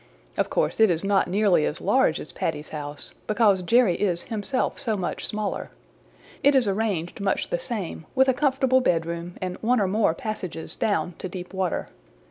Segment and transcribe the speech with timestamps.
[0.35, 4.79] Of course it is not nearly as large as Paddy's house, because Jerry is himself
[4.79, 5.69] so much smaller.
[6.41, 10.75] It is arranged much the same, with a comfortable bedroom and one or more passages
[10.75, 11.87] down to deep water.